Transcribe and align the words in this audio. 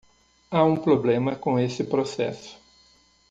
Há 0.49 0.63
um 0.63 0.75
problema 0.77 1.35
com 1.35 1.59
esse 1.59 1.83
processo. 1.83 2.57